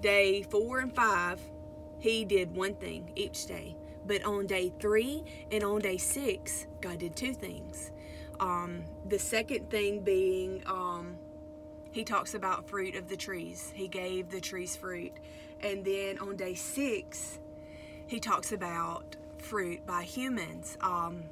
day 0.00 0.42
4 0.42 0.78
and 0.80 0.94
5 0.94 1.40
he 1.98 2.24
did 2.24 2.54
one 2.54 2.74
thing 2.74 3.10
each 3.16 3.46
day 3.46 3.76
but 4.06 4.24
on 4.24 4.46
day 4.46 4.72
3 4.80 5.24
and 5.52 5.64
on 5.64 5.80
day 5.80 5.96
6 5.96 6.66
God 6.80 6.98
did 6.98 7.16
two 7.16 7.32
things 7.34 7.90
um 8.40 8.84
the 9.08 9.18
second 9.18 9.70
thing 9.70 10.00
being 10.00 10.62
um 10.66 11.18
he 11.94 12.02
talks 12.02 12.34
about 12.34 12.68
fruit 12.68 12.96
of 12.96 13.08
the 13.08 13.16
trees. 13.16 13.72
He 13.72 13.86
gave 13.86 14.28
the 14.28 14.40
trees 14.40 14.74
fruit. 14.74 15.12
And 15.60 15.84
then 15.84 16.18
on 16.18 16.34
day 16.34 16.54
six, 16.54 17.38
he 18.08 18.18
talks 18.18 18.50
about 18.50 19.14
fruit 19.38 19.86
by 19.86 20.02
humans. 20.02 20.76
Um, 20.80 21.22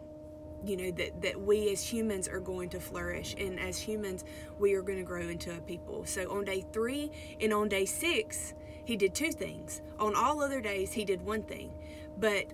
you 0.64 0.76
know 0.76 0.90
that 0.92 1.20
that 1.22 1.40
we 1.40 1.70
as 1.72 1.82
humans 1.82 2.28
are 2.28 2.40
going 2.40 2.68
to 2.68 2.80
flourish 2.80 3.34
and 3.38 3.58
as 3.58 3.78
humans 3.78 4.24
we 4.58 4.74
are 4.74 4.82
going 4.82 4.98
to 4.98 5.04
grow 5.04 5.28
into 5.28 5.54
a 5.54 5.60
people 5.60 6.04
so 6.04 6.30
on 6.30 6.44
day 6.44 6.64
three 6.72 7.10
and 7.40 7.52
on 7.52 7.68
day 7.68 7.84
six 7.84 8.54
he 8.84 8.96
did 8.96 9.14
two 9.14 9.32
things 9.32 9.82
on 9.98 10.14
all 10.14 10.42
other 10.42 10.60
days 10.60 10.92
he 10.92 11.04
did 11.04 11.24
one 11.24 11.42
thing 11.42 11.72
but 12.18 12.46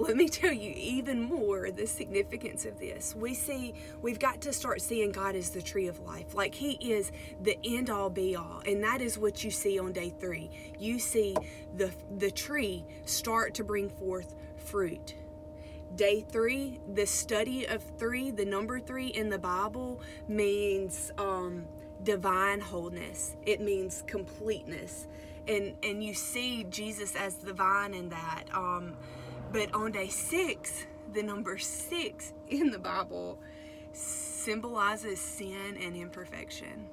let 0.00 0.16
me 0.16 0.28
tell 0.28 0.52
you 0.52 0.72
even 0.74 1.20
more 1.22 1.70
the 1.70 1.86
significance 1.86 2.64
of 2.64 2.78
this. 2.78 3.14
We 3.14 3.34
see, 3.34 3.74
we've 4.00 4.18
got 4.18 4.40
to 4.42 4.52
start 4.52 4.80
seeing 4.80 5.12
God 5.12 5.36
as 5.36 5.50
the 5.50 5.60
tree 5.60 5.88
of 5.88 6.00
life. 6.00 6.34
Like 6.34 6.54
He 6.54 6.72
is 6.80 7.12
the 7.42 7.58
end 7.62 7.90
all 7.90 8.08
be 8.08 8.34
all. 8.34 8.62
And 8.66 8.82
that 8.82 9.02
is 9.02 9.18
what 9.18 9.44
you 9.44 9.50
see 9.50 9.78
on 9.78 9.92
day 9.92 10.08
three. 10.08 10.50
You 10.78 10.98
see 10.98 11.36
the, 11.76 11.90
the 12.16 12.30
tree 12.30 12.86
start 13.04 13.52
to 13.54 13.64
bring 13.64 13.90
forth 13.90 14.34
fruit. 14.56 15.16
Day 15.96 16.24
three, 16.30 16.80
the 16.94 17.06
study 17.06 17.66
of 17.66 17.82
three, 17.98 18.30
the 18.30 18.44
number 18.44 18.78
three 18.78 19.08
in 19.08 19.28
the 19.28 19.38
Bible 19.38 20.00
means 20.28 21.10
um, 21.18 21.66
divine 22.04 22.60
wholeness, 22.60 23.36
it 23.44 23.60
means 23.60 24.04
completeness. 24.06 25.08
And, 25.48 25.74
and 25.82 26.02
you 26.02 26.14
see 26.14 26.64
Jesus 26.70 27.16
as 27.16 27.34
the 27.36 27.52
vine 27.52 27.94
in 27.94 28.08
that. 28.10 28.44
Um, 28.54 28.96
but 29.52 29.74
on 29.74 29.90
day 29.90 30.08
six, 30.08 30.84
the 31.12 31.22
number 31.22 31.58
six 31.58 32.32
in 32.48 32.70
the 32.70 32.78
Bible 32.78 33.38
symbolizes 33.92 35.20
sin 35.20 35.76
and 35.82 35.96
imperfection. 35.96 36.88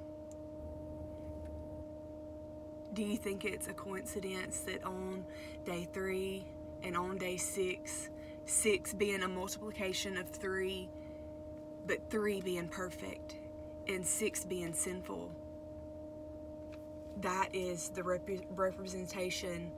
Do 2.94 3.04
you 3.04 3.18
think 3.18 3.46
it's 3.46 3.68
a 3.68 3.74
coincidence 3.74 4.62
that 4.62 4.84
on 4.84 5.24
day 5.66 5.88
three 5.94 6.46
and 6.82 6.98
on 6.98 7.18
day 7.18 7.38
six, 7.38 8.10
six 8.50 8.94
being 8.94 9.24
a 9.24 9.28
multiplication 9.28 10.18
of 10.18 10.30
three, 10.30 10.90
but 11.86 12.10
three 12.10 12.42
being 12.42 12.68
perfect 12.68 13.36
and 13.88 14.06
six 14.06 14.44
being 14.44 14.74
sinful? 14.74 15.32
That 17.22 17.50
is 17.54 17.90
the 17.90 18.04
rep- 18.04 18.30
representation 18.56 19.72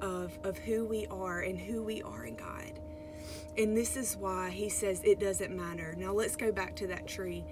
of, 0.00 0.38
of 0.44 0.56
who 0.58 0.84
we 0.84 1.06
are 1.10 1.40
and 1.40 1.58
who 1.58 1.82
we 1.82 2.02
are 2.02 2.24
in 2.24 2.36
God. 2.36 2.72
And 3.58 3.76
this 3.76 3.96
is 3.96 4.16
why 4.16 4.50
he 4.50 4.68
says 4.68 5.02
it 5.04 5.20
doesn't 5.20 5.54
matter. 5.54 5.94
Now 5.96 6.12
let's 6.12 6.36
go 6.36 6.52
back 6.52 6.76
to 6.76 6.86
that 6.88 7.06
tree. 7.06 7.44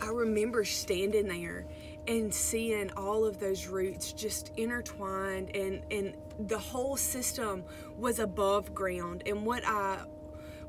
I 0.00 0.08
remember 0.08 0.64
standing 0.64 1.28
there 1.28 1.66
and 2.06 2.32
seeing 2.32 2.90
all 2.96 3.24
of 3.24 3.38
those 3.38 3.66
roots 3.66 4.12
just 4.12 4.52
intertwined 4.56 5.54
and 5.54 5.82
and 5.90 6.14
the 6.48 6.58
whole 6.58 6.96
system 6.96 7.62
was 7.98 8.18
above 8.18 8.72
ground 8.74 9.22
and 9.26 9.44
what 9.44 9.62
I 9.66 9.98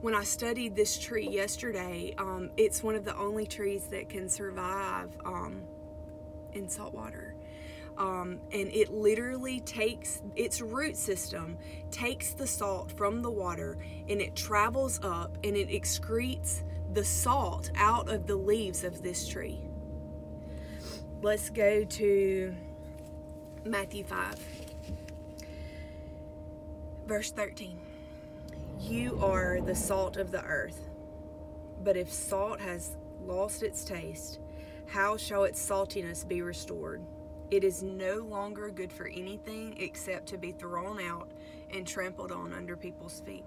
when 0.02 0.16
I 0.16 0.24
studied 0.24 0.76
this 0.76 0.98
tree 0.98 1.28
yesterday, 1.28 2.16
um, 2.18 2.50
it's 2.58 2.82
one 2.82 2.96
of 2.96 3.06
the 3.06 3.16
only 3.16 3.46
trees 3.46 3.86
that 3.92 4.10
can 4.10 4.28
survive 4.28 5.16
um, 5.24 5.62
in 6.54 6.68
salt 6.68 6.94
water. 6.94 7.36
Um, 7.98 8.40
and 8.52 8.68
it 8.74 8.92
literally 8.92 9.60
takes 9.60 10.24
its 10.36 10.60
root 10.62 10.98
system 10.98 11.58
takes 11.92 12.34
the 12.34 12.48
salt 12.48 12.92
from 12.94 13.22
the 13.22 13.30
water 13.30 13.78
and 14.08 14.22
it 14.22 14.36
travels 14.36 15.00
up 15.04 15.38
and 15.44 15.56
it 15.58 15.70
excretes 15.70 16.64
the 16.94 17.04
salt 17.04 17.70
out 17.76 18.10
of 18.10 18.26
the 18.26 18.36
leaves 18.36 18.86
of 18.86 19.04
this 19.04 19.28
tree 19.28 19.60
let's 21.22 21.50
go 21.50 21.84
to 21.84 22.54
matthew 23.63 24.04
5 24.04 24.36
verse 27.06 27.32
13 27.32 27.80
you 28.80 29.20
are 29.22 29.62
the 29.62 29.75
salt 29.75 30.18
of 30.18 30.32
the 30.32 30.44
earth 30.44 30.90
but 31.84 31.96
if 31.96 32.12
salt 32.12 32.60
has 32.60 32.98
lost 33.25 33.63
its 33.63 33.84
taste 33.84 34.40
how 34.88 35.16
shall 35.16 35.44
its 35.44 35.63
saltiness 35.63 36.28
be 36.28 36.42
restored 36.42 37.01
it 37.51 37.66
is 37.66 37.84
no 37.84 38.20
longer 38.20 38.70
good 38.70 38.94
for 38.94 39.08
anything 39.08 39.75
except 39.78 40.25
to 40.28 40.38
be 40.38 40.54
thrown 40.54 41.01
out 41.01 41.30
and 41.70 41.86
trampled 41.86 42.32
on 42.32 42.54
under 42.54 42.78
people's 42.78 43.20
feet. 43.25 43.44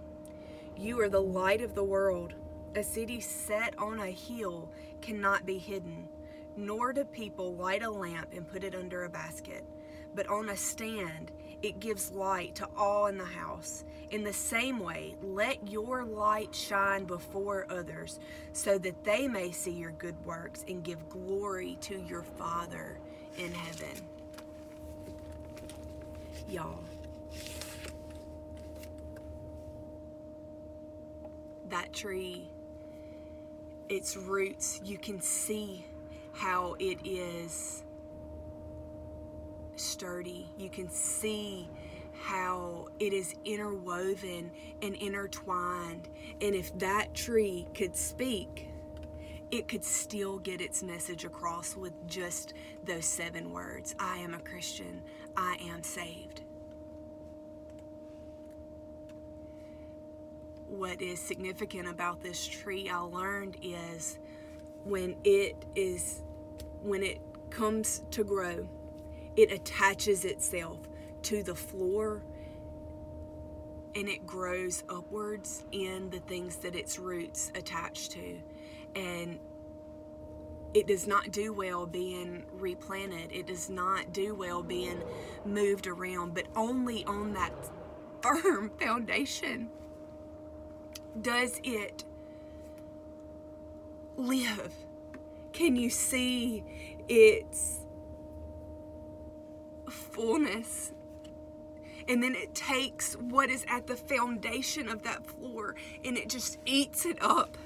You 0.76 1.00
are 1.00 1.08
the 1.08 1.22
light 1.22 1.62
of 1.62 1.74
the 1.74 1.84
world. 1.84 2.34
A 2.76 2.82
city 2.82 3.20
set 3.20 3.78
on 3.78 4.00
a 4.00 4.10
hill 4.10 4.68
cannot 5.00 5.46
be 5.46 5.56
hidden, 5.56 6.08
nor 6.56 6.92
do 6.92 7.04
people 7.04 7.54
light 7.54 7.82
a 7.82 7.90
lamp 7.90 8.28
and 8.34 8.48
put 8.48 8.64
it 8.64 8.74
under 8.74 9.04
a 9.04 9.08
basket, 9.08 9.64
but 10.14 10.28
on 10.28 10.50
a 10.50 10.56
stand 10.56 11.32
it 11.64 11.80
gives 11.80 12.12
light 12.12 12.54
to 12.56 12.68
all 12.76 13.06
in 13.06 13.16
the 13.16 13.24
house. 13.24 13.84
In 14.10 14.22
the 14.22 14.32
same 14.34 14.78
way, 14.78 15.16
let 15.22 15.66
your 15.66 16.04
light 16.04 16.54
shine 16.54 17.04
before 17.04 17.66
others, 17.70 18.20
so 18.52 18.76
that 18.78 19.02
they 19.02 19.26
may 19.26 19.50
see 19.50 19.70
your 19.70 19.92
good 19.92 20.14
works 20.26 20.64
and 20.68 20.84
give 20.84 21.08
glory 21.08 21.78
to 21.80 21.98
your 22.02 22.22
Father 22.22 22.98
in 23.38 23.50
heaven. 23.50 23.96
Y'all. 26.50 26.84
That 31.70 31.92
tree, 31.94 32.50
its 33.88 34.18
roots, 34.18 34.82
you 34.84 34.98
can 34.98 35.20
see 35.22 35.86
how 36.34 36.76
it 36.78 36.98
is 37.04 37.84
sturdy. 39.76 40.48
You 40.58 40.68
can 40.68 40.88
see 40.90 41.68
how 42.12 42.86
it 42.98 43.12
is 43.12 43.34
interwoven 43.44 44.50
and 44.82 44.94
intertwined. 44.96 46.08
And 46.40 46.54
if 46.54 46.76
that 46.78 47.14
tree 47.14 47.66
could 47.74 47.96
speak, 47.96 48.68
it 49.50 49.68
could 49.68 49.84
still 49.84 50.38
get 50.38 50.60
its 50.60 50.82
message 50.82 51.24
across 51.24 51.76
with 51.76 51.92
just 52.08 52.54
those 52.84 53.04
seven 53.04 53.52
words 53.52 53.94
I 53.98 54.18
am 54.18 54.34
a 54.34 54.40
Christian, 54.40 55.02
I 55.36 55.56
am 55.70 55.82
saved. 55.82 56.42
What 60.68 61.00
is 61.00 61.20
significant 61.20 61.86
about 61.86 62.20
this 62.20 62.44
tree 62.44 62.88
I 62.88 62.98
learned 62.98 63.58
is 63.62 64.18
when 64.84 65.16
it 65.24 65.64
is 65.74 66.22
when 66.82 67.02
it 67.02 67.20
comes 67.50 68.02
to 68.10 68.24
grow, 68.24 68.68
it 69.36 69.50
attaches 69.50 70.24
itself 70.24 70.78
to 71.22 71.42
the 71.42 71.54
floor 71.54 72.22
and 73.94 74.08
it 74.08 74.26
grows 74.26 74.82
upwards 74.88 75.64
in 75.72 76.10
the 76.10 76.18
things 76.20 76.56
that 76.56 76.74
its 76.74 76.98
roots 76.98 77.50
attach 77.54 78.08
to 78.10 78.38
and 78.96 79.38
it 80.74 80.88
does 80.88 81.06
not 81.06 81.30
do 81.30 81.52
well 81.52 81.86
being 81.86 82.44
replanted. 82.52 83.30
It 83.30 83.46
does 83.46 83.70
not 83.70 84.12
do 84.12 84.34
well 84.34 84.62
being 84.62 85.02
moved 85.44 85.86
around, 85.86 86.34
but 86.34 86.46
only 86.56 87.04
on 87.04 87.32
that 87.34 87.52
firm 88.20 88.70
foundation 88.80 89.70
does 91.22 91.60
it 91.62 92.04
live. 94.16 94.72
Can 95.52 95.76
you 95.76 95.90
see 95.90 96.64
its 97.08 97.80
fullness? 99.88 100.92
And 102.08 102.22
then 102.22 102.34
it 102.34 102.54
takes 102.54 103.14
what 103.14 103.50
is 103.50 103.64
at 103.68 103.86
the 103.86 103.96
foundation 103.96 104.88
of 104.88 105.02
that 105.04 105.24
floor 105.24 105.74
and 106.04 106.18
it 106.18 106.28
just 106.28 106.58
eats 106.66 107.06
it 107.06 107.22
up 107.22 107.56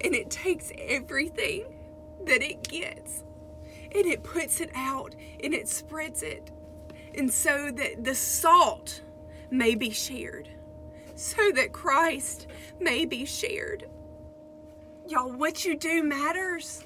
and 0.00 0.14
it 0.14 0.30
takes 0.30 0.70
everything 0.78 1.64
that 2.26 2.42
it 2.42 2.68
gets 2.68 3.24
and 3.94 4.06
it 4.06 4.22
puts 4.22 4.60
it 4.60 4.70
out 4.74 5.14
and 5.42 5.54
it 5.54 5.68
spreads 5.68 6.22
it. 6.22 6.50
And 7.16 7.32
so 7.32 7.70
that 7.70 8.04
the 8.04 8.14
salt 8.14 9.00
may 9.50 9.74
be 9.74 9.90
shared, 9.90 10.48
so 11.14 11.50
that 11.54 11.72
Christ 11.72 12.48
may 12.80 13.04
be 13.04 13.24
shared. 13.24 13.88
Y'all, 15.06 15.30
what 15.30 15.66
you 15.66 15.76
do 15.76 16.02
matters, 16.02 16.82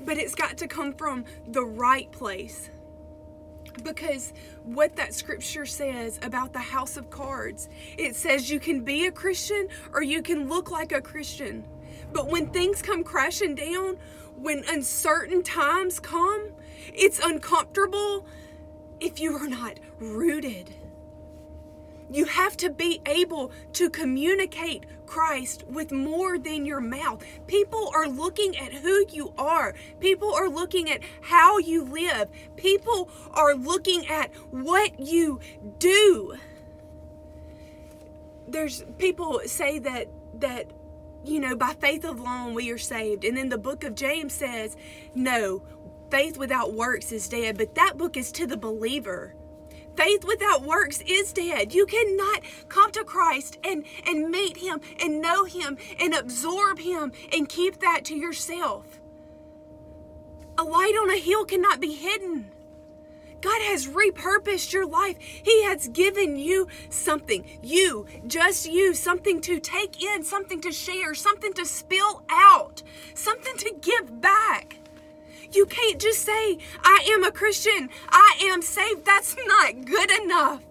but 0.00 0.16
it's 0.18 0.36
got 0.36 0.56
to 0.58 0.68
come 0.68 0.92
from 0.92 1.24
the 1.48 1.64
right 1.64 2.10
place 2.12 2.70
because 3.82 4.32
what 4.62 4.94
that 4.94 5.12
scripture 5.12 5.66
says 5.66 6.20
about 6.22 6.52
the 6.52 6.60
house 6.60 6.96
of 6.96 7.10
cards 7.10 7.68
it 7.98 8.14
says 8.14 8.48
you 8.48 8.60
can 8.60 8.84
be 8.84 9.06
a 9.06 9.10
Christian 9.10 9.66
or 9.92 10.00
you 10.00 10.22
can 10.22 10.48
look 10.48 10.70
like 10.70 10.92
a 10.92 11.00
Christian. 11.00 11.64
But 12.12 12.28
when 12.28 12.46
things 12.50 12.82
come 12.82 13.02
crashing 13.02 13.56
down, 13.56 13.96
when 14.36 14.62
uncertain 14.68 15.42
times 15.42 15.98
come, 15.98 16.50
it's 16.92 17.18
uncomfortable 17.18 18.26
if 19.00 19.18
you 19.18 19.34
are 19.34 19.48
not 19.48 19.80
rooted. 19.98 20.72
You 22.10 22.26
have 22.26 22.56
to 22.58 22.70
be 22.70 23.00
able 23.06 23.50
to 23.74 23.88
communicate 23.88 24.84
Christ 25.06 25.64
with 25.66 25.90
more 25.92 26.38
than 26.38 26.66
your 26.66 26.80
mouth. 26.80 27.22
People 27.46 27.90
are 27.94 28.08
looking 28.08 28.56
at 28.56 28.72
who 28.72 29.04
you 29.08 29.32
are. 29.38 29.74
People 30.00 30.32
are 30.32 30.48
looking 30.48 30.90
at 30.90 31.00
how 31.22 31.58
you 31.58 31.84
live. 31.84 32.28
People 32.56 33.10
are 33.32 33.54
looking 33.54 34.06
at 34.06 34.34
what 34.50 34.98
you 35.00 35.40
do. 35.78 36.34
There's 38.46 38.84
people 38.98 39.40
say 39.46 39.78
that 39.80 40.08
that 40.40 40.66
you 41.24 41.40
know 41.40 41.56
by 41.56 41.74
faith 41.74 42.04
alone 42.04 42.54
we 42.54 42.70
are 42.70 42.78
saved. 42.78 43.24
And 43.24 43.36
then 43.36 43.48
the 43.48 43.58
book 43.58 43.82
of 43.82 43.94
James 43.94 44.34
says, 44.34 44.76
"No, 45.14 45.62
faith 46.10 46.36
without 46.36 46.74
works 46.74 47.12
is 47.12 47.28
dead." 47.28 47.56
But 47.56 47.74
that 47.76 47.96
book 47.96 48.16
is 48.16 48.30
to 48.32 48.46
the 48.46 48.56
believer 48.56 49.34
faith 49.96 50.24
without 50.24 50.62
works 50.62 51.02
is 51.06 51.32
dead. 51.32 51.74
You 51.74 51.86
cannot 51.86 52.42
come 52.68 52.90
to 52.92 53.04
Christ 53.04 53.58
and, 53.64 53.84
and 54.06 54.30
meet 54.30 54.58
Him 54.58 54.80
and 55.00 55.20
know 55.20 55.44
Him 55.44 55.78
and 55.98 56.14
absorb 56.14 56.78
Him 56.78 57.12
and 57.32 57.48
keep 57.48 57.80
that 57.80 58.04
to 58.06 58.16
yourself. 58.16 59.00
A 60.56 60.62
light 60.64 60.94
on 61.00 61.10
a 61.10 61.18
hill 61.18 61.44
cannot 61.44 61.80
be 61.80 61.92
hidden. 61.92 62.50
God 63.40 63.60
has 63.60 63.88
repurposed 63.88 64.72
your 64.72 64.86
life. 64.86 65.18
He 65.20 65.64
has 65.64 65.88
given 65.88 66.36
you 66.36 66.66
something. 66.88 67.44
You, 67.60 68.06
just 68.26 68.66
you, 68.66 68.94
something 68.94 69.42
to 69.42 69.60
take 69.60 70.02
in, 70.02 70.24
something 70.24 70.62
to 70.62 70.72
share, 70.72 71.14
something 71.14 71.52
to 71.52 71.66
spill 71.66 72.22
out, 72.30 72.82
something 73.14 73.54
to 73.58 73.74
give 73.82 74.22
back. 74.22 74.78
You 75.54 75.66
can't 75.66 76.00
just 76.00 76.22
say, 76.22 76.58
I 76.82 77.06
am 77.12 77.22
a 77.22 77.30
Christian, 77.30 77.88
I 78.10 78.38
am 78.42 78.60
saved. 78.60 79.04
That's 79.04 79.36
not 79.46 79.84
good 79.84 80.10
enough. 80.22 80.62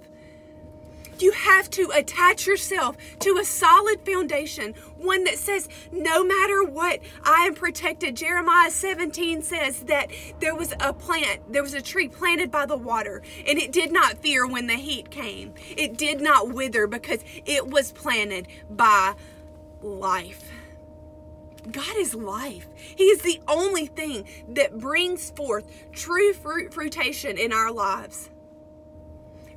You 1.19 1.31
have 1.31 1.69
to 1.71 1.91
attach 1.93 2.47
yourself 2.47 2.97
to 3.19 3.37
a 3.37 3.45
solid 3.45 4.01
foundation, 4.05 4.73
one 4.97 5.23
that 5.25 5.37
says, 5.37 5.69
no 5.91 6.23
matter 6.23 6.63
what, 6.63 6.99
I 7.23 7.45
am 7.45 7.53
protected. 7.53 8.15
Jeremiah 8.17 8.71
17 8.71 9.41
says 9.41 9.81
that 9.81 10.09
there 10.39 10.55
was 10.55 10.73
a 10.79 10.91
plant, 10.91 11.53
there 11.53 11.63
was 11.63 11.75
a 11.75 11.81
tree 11.81 12.09
planted 12.09 12.51
by 12.51 12.65
the 12.65 12.75
water, 12.75 13.21
and 13.47 13.59
it 13.59 13.71
did 13.71 13.91
not 13.91 14.17
fear 14.17 14.47
when 14.47 14.67
the 14.67 14.75
heat 14.75 15.11
came. 15.11 15.53
It 15.77 15.97
did 15.97 16.19
not 16.19 16.51
wither 16.51 16.87
because 16.87 17.23
it 17.45 17.67
was 17.67 17.91
planted 17.91 18.47
by 18.69 19.13
life. 19.81 20.52
God 21.71 21.95
is 21.97 22.13
life. 22.13 22.67
He 22.75 23.05
is 23.05 23.21
the 23.21 23.39
only 23.47 23.85
thing 23.85 24.25
that 24.49 24.77
brings 24.79 25.31
forth 25.31 25.65
true 25.91 26.33
fruit 26.33 26.73
fruitation 26.73 27.37
in 27.37 27.53
our 27.53 27.71
lives. 27.71 28.29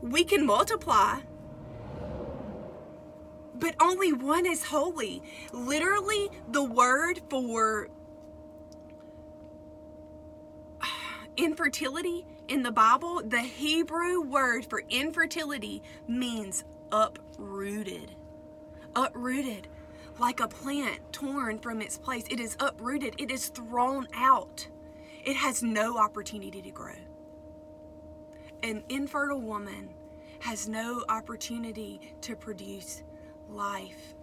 We 0.01 0.25
can 0.25 0.47
multiply, 0.47 1.21
but 3.55 3.75
only 3.81 4.13
one 4.13 4.47
is 4.47 4.65
holy. 4.65 5.23
Literally, 5.53 6.31
the 6.51 6.63
word 6.63 7.21
for 7.29 7.89
infertility 11.37 12.27
in 12.49 12.63
the 12.63 12.73
Bible, 12.73 13.23
the 13.25 13.41
Hebrew 13.41 14.21
word 14.21 14.67
for 14.67 14.85
infertility 14.89 15.83
means 16.07 16.65
uprooted. 16.93 18.15
Uprooted 18.95 19.69
like 20.19 20.41
a 20.41 20.49
plant 20.49 21.01
torn 21.13 21.59
from 21.59 21.81
its 21.81 21.99
place. 21.99 22.25
It 22.31 22.41
is 22.41 22.57
uprooted, 22.61 23.15
it 23.19 23.31
is 23.31 23.49
thrown 23.49 24.09
out. 24.15 24.67
It 25.25 25.37
has 25.37 25.63
no 25.63 25.99
opportunity 25.99 26.63
to 26.63 26.71
grow. 26.71 26.95
An 28.63 28.85
infertile 28.89 29.41
woman 29.41 29.91
has 30.41 30.69
no 30.69 31.05
opportunity 31.09 32.01
to 32.23 32.37
produce 32.37 33.03
life. 33.49 34.15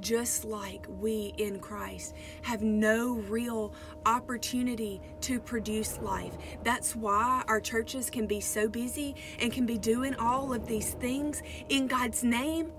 Just 0.00 0.44
like 0.44 0.86
we 1.00 1.32
in 1.38 1.58
Christ 1.58 2.14
have 2.42 2.62
no 2.62 3.14
real 3.14 3.72
opportunity 4.04 5.00
to 5.22 5.40
produce 5.40 5.98
life. 6.00 6.34
That's 6.62 6.94
why 6.94 7.42
our 7.48 7.60
churches 7.60 8.10
can 8.10 8.26
be 8.26 8.40
so 8.40 8.68
busy 8.68 9.14
and 9.40 9.50
can 9.50 9.64
be 9.64 9.78
doing 9.78 10.14
all 10.16 10.52
of 10.52 10.66
these 10.66 10.92
things 10.94 11.42
in 11.70 11.86
God's 11.86 12.22
name 12.22 12.72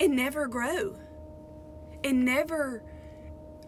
and 0.00 0.16
never 0.16 0.48
grow 0.48 0.96
and 2.04 2.24
never 2.24 2.82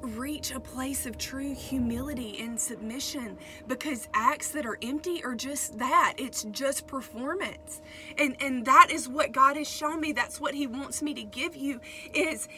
reach 0.02 0.50
a 0.50 0.58
place 0.58 1.06
of 1.06 1.16
true 1.16 1.54
humility 1.54 2.36
and 2.40 2.60
submission 2.60 3.38
because 3.68 4.08
acts 4.14 4.50
that 4.50 4.66
are 4.66 4.78
empty 4.82 5.24
are 5.24 5.34
just 5.34 5.78
that. 5.78 6.14
It's 6.18 6.42
just 6.44 6.86
performance. 6.86 7.80
And 8.18 8.36
and 8.40 8.64
that 8.66 8.88
is 8.90 9.08
what 9.08 9.32
god 9.32 9.56
has 9.56 9.68
shown 9.68 10.00
me. 10.00 10.12
That's 10.12 10.40
what 10.40 10.54
he 10.54 10.66
wants 10.66 11.02
me 11.02 11.14
to 11.14 11.22
give 11.22 11.56
you 11.56 11.80
is 12.12 12.48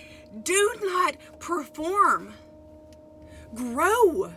do 0.42 0.74
not 0.82 1.16
perform. 1.38 2.34
Grow 3.54 4.32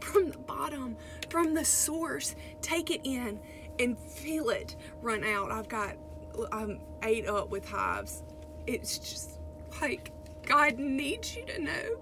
from 0.00 0.30
the 0.30 0.38
bottom 0.38 0.96
from 1.30 1.54
the 1.54 1.64
source. 1.64 2.34
Take 2.60 2.90
it 2.90 3.00
in 3.04 3.40
and 3.78 3.98
feel 3.98 4.50
it 4.50 4.76
run 5.02 5.24
out. 5.24 5.50
I've 5.50 5.68
got 5.68 5.96
um, 6.36 6.48
i'm 6.52 6.80
ate 7.02 7.28
up 7.28 7.50
with 7.50 7.68
hives. 7.68 8.22
It's 8.66 8.98
just 8.98 9.33
like 9.80 10.10
God 10.46 10.78
needs 10.78 11.36
you 11.36 11.44
to 11.46 11.62
know. 11.62 12.00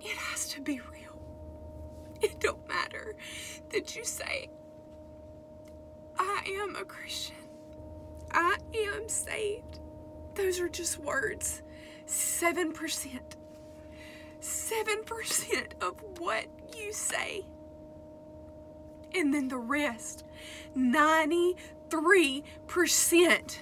It 0.00 0.16
has 0.16 0.48
to 0.50 0.60
be 0.60 0.80
real. 0.90 1.20
It 2.20 2.40
don't 2.40 2.66
matter 2.68 3.14
that 3.70 3.96
you 3.96 4.04
say, 4.04 4.50
I 6.18 6.42
am 6.62 6.76
a 6.76 6.84
Christian. 6.84 7.36
I 8.32 8.56
am 8.74 9.08
saved. 9.08 9.80
Those 10.34 10.60
are 10.60 10.68
just 10.68 10.98
words. 10.98 11.62
7%. 12.06 13.20
7% 14.40 15.82
of 15.82 15.94
what 16.18 16.46
you 16.76 16.92
say. 16.92 17.46
And 19.14 19.34
then 19.34 19.48
the 19.48 19.58
rest, 19.58 20.24
90 20.74 21.56
3% 21.90 23.58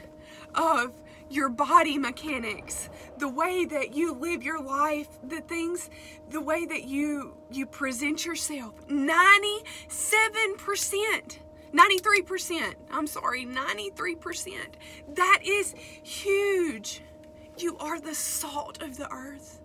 of 0.55 0.93
your 1.31 1.49
body 1.49 1.99
mechanics. 1.99 2.88
The 3.19 3.29
way 3.29 3.64
that 3.67 3.95
you 3.95 4.14
live 4.14 4.43
your 4.43 4.62
life 4.62 5.09
the 5.23 5.41
things 5.41 5.91
the 6.31 6.41
way 6.41 6.64
that 6.67 6.85
you 6.85 7.37
you 7.51 7.67
present 7.67 8.25
yourself. 8.25 8.75
97% 8.88 11.38
93% 11.75 12.75
i'm 12.91 13.07
sorry 13.07 13.45
93% 13.45 14.57
that 15.14 15.41
is 15.45 15.75
huge. 16.03 17.03
You 17.59 17.77
are 17.79 18.01
the 18.01 18.14
salt 18.14 18.83
of 18.83 18.97
the 18.97 19.11
earth. 19.12 19.61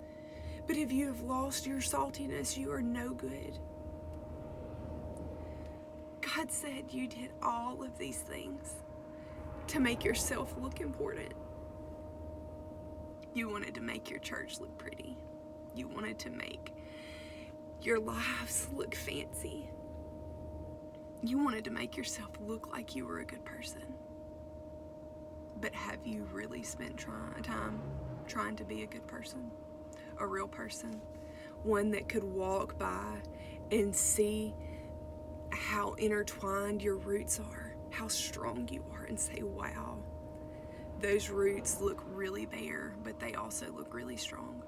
But 0.66 0.78
if 0.78 0.92
you 0.92 1.08
have 1.08 1.22
lost 1.22 1.66
your 1.66 1.80
saltiness 1.80 2.58
you 2.58 2.72
are 2.72 2.82
no 2.82 3.14
good 3.14 3.58
God 6.36 6.52
said 6.52 6.86
you 6.90 7.08
did 7.08 7.32
all 7.42 7.84
of 7.84 7.98
these 7.98 8.18
things 8.18 8.76
to 9.68 9.80
make 9.80 10.04
yourself 10.04 10.56
look 10.60 10.82
important. 10.82 11.34
You 13.34 13.50
wanted 13.50 13.76
to 13.76 13.82
make 13.82 14.10
your 14.10 14.20
church 14.20 14.60
look 14.60 14.76
pretty. 14.78 15.18
You 15.76 15.88
wanted 15.88 16.18
to 16.20 16.30
make 16.30 16.74
your 17.82 18.00
lives 18.00 18.68
look 18.74 18.96
fancy. 18.96 19.70
You 21.22 21.44
wanted 21.44 21.66
to 21.66 21.72
make 21.72 21.98
yourself 21.98 22.30
look 22.40 22.72
like 22.72 22.96
you 22.96 23.06
were 23.06 23.20
a 23.20 23.26
good 23.26 23.44
person. 23.46 23.84
But 25.62 25.74
have 25.74 26.00
you 26.04 26.28
really 26.32 26.64
spent 26.64 26.98
try, 26.98 27.30
time 27.44 27.82
trying 28.28 28.56
to 28.58 28.64
be 28.64 28.84
a 28.84 28.88
good 28.88 29.06
person? 29.08 29.52
A 30.18 30.26
real 30.26 30.48
person? 30.48 31.02
One 31.64 31.92
that 31.92 32.10
could 32.10 32.24
walk 32.24 32.78
by 32.78 33.18
and 33.72 33.96
see 33.96 34.54
how 35.56 35.94
intertwined 35.94 36.82
your 36.82 36.98
roots 36.98 37.40
are, 37.40 37.76
how 37.90 38.08
strong 38.08 38.68
you 38.72 38.84
are, 38.94 39.06
and 39.06 39.20
say, 39.20 39.44
wow, 39.44 39.98
those 41.00 41.30
roots 41.30 41.82
look 41.82 42.04
really 42.12 42.46
bare, 42.46 42.96
but 43.04 43.20
they 43.20 43.36
also 43.36 43.72
look 43.72 43.94
really 43.94 44.18
strong. 44.18 44.64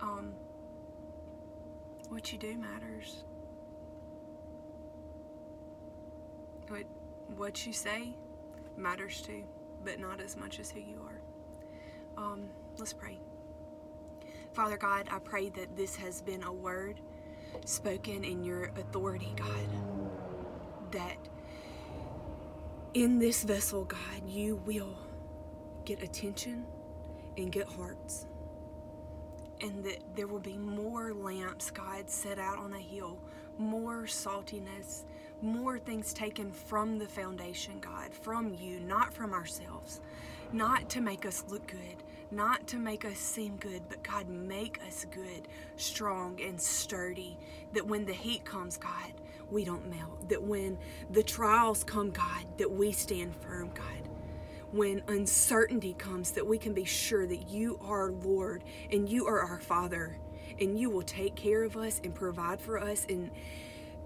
Um, 0.00 0.34
what 2.08 2.32
you 2.32 2.38
do 2.38 2.56
matters. 2.58 3.24
What, 6.68 6.84
what 7.36 7.66
you 7.66 7.72
say 7.72 8.14
matters 8.76 9.20
too, 9.22 9.44
but 9.84 9.98
not 9.98 10.20
as 10.20 10.36
much 10.36 10.58
as 10.58 10.70
who 10.70 10.80
you 10.80 11.00
are. 11.06 11.20
Um, 12.22 12.48
let's 12.78 12.92
pray. 12.92 13.18
Father 14.52 14.76
God, 14.76 15.08
I 15.12 15.18
pray 15.18 15.50
that 15.50 15.76
this 15.76 15.94
has 15.96 16.22
been 16.22 16.42
a 16.42 16.52
word 16.52 17.00
spoken 17.64 18.24
in 18.24 18.44
your 18.44 18.70
authority, 18.76 19.32
God. 19.36 19.68
That 20.92 21.16
in 22.94 23.18
this 23.18 23.44
vessel, 23.44 23.84
God, 23.84 24.26
you 24.26 24.56
will 24.64 24.96
get 25.84 26.02
attention 26.02 26.64
and 27.36 27.52
get 27.52 27.66
hearts. 27.68 28.26
And 29.60 29.84
that 29.84 29.98
there 30.14 30.26
will 30.26 30.40
be 30.40 30.56
more 30.56 31.12
lamps, 31.12 31.70
God, 31.70 32.10
set 32.10 32.38
out 32.38 32.58
on 32.58 32.74
a 32.74 32.78
hill 32.78 33.18
more 33.58 34.02
saltiness, 34.04 35.04
more 35.42 35.78
things 35.78 36.12
taken 36.12 36.52
from 36.52 36.98
the 36.98 37.06
foundation, 37.06 37.78
God, 37.80 38.12
from 38.12 38.54
you, 38.54 38.80
not 38.80 39.12
from 39.12 39.32
ourselves, 39.32 40.00
not 40.52 40.88
to 40.90 41.00
make 41.00 41.26
us 41.26 41.44
look 41.48 41.66
good, 41.66 42.02
not 42.30 42.66
to 42.68 42.78
make 42.78 43.04
us 43.04 43.18
seem 43.18 43.56
good, 43.56 43.82
but 43.88 44.02
God, 44.02 44.28
make 44.28 44.80
us 44.86 45.06
good, 45.10 45.48
strong, 45.76 46.40
and 46.42 46.60
sturdy. 46.60 47.38
That 47.72 47.86
when 47.86 48.04
the 48.04 48.12
heat 48.12 48.44
comes, 48.44 48.76
God, 48.76 49.12
we 49.50 49.64
don't 49.64 49.88
melt. 49.88 50.28
That 50.28 50.42
when 50.42 50.78
the 51.10 51.22
trials 51.22 51.84
come, 51.84 52.10
God, 52.10 52.44
that 52.58 52.70
we 52.70 52.92
stand 52.92 53.34
firm, 53.36 53.70
God. 53.74 54.08
When 54.72 55.02
uncertainty 55.08 55.94
comes, 55.94 56.32
that 56.32 56.46
we 56.46 56.58
can 56.58 56.74
be 56.74 56.84
sure 56.84 57.26
that 57.26 57.48
you 57.48 57.78
are 57.82 58.10
Lord 58.10 58.64
and 58.90 59.08
you 59.08 59.26
are 59.26 59.40
our 59.40 59.60
Father 59.60 60.18
and 60.58 60.78
you 60.78 60.90
will 60.90 61.02
take 61.02 61.34
care 61.34 61.62
of 61.62 61.76
us 61.76 62.00
and 62.02 62.14
provide 62.14 62.60
for 62.60 62.78
us 62.78 63.06
and 63.08 63.30